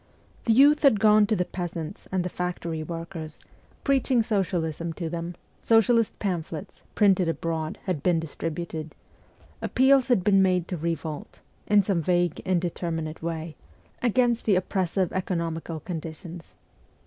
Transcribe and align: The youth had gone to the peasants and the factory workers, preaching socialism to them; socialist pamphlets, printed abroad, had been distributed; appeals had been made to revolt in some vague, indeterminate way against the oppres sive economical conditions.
The 0.45 0.53
youth 0.53 0.81
had 0.81 0.99
gone 0.99 1.27
to 1.27 1.35
the 1.35 1.45
peasants 1.45 2.07
and 2.11 2.23
the 2.25 2.29
factory 2.29 2.81
workers, 2.81 3.39
preaching 3.83 4.23
socialism 4.23 4.93
to 4.93 5.11
them; 5.11 5.35
socialist 5.59 6.17
pamphlets, 6.17 6.81
printed 6.95 7.29
abroad, 7.29 7.77
had 7.83 8.01
been 8.01 8.19
distributed; 8.19 8.95
appeals 9.61 10.07
had 10.07 10.23
been 10.23 10.41
made 10.41 10.67
to 10.69 10.75
revolt 10.77 11.39
in 11.67 11.83
some 11.83 12.01
vague, 12.01 12.39
indeterminate 12.39 13.21
way 13.21 13.55
against 14.01 14.45
the 14.45 14.55
oppres 14.55 14.89
sive 14.89 15.13
economical 15.13 15.79
conditions. 15.79 16.55